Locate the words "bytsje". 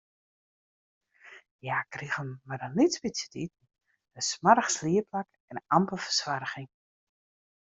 3.03-3.27